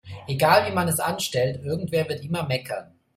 [0.27, 2.95] Egal wie man es anstellt, irgendwer wird immer meckern.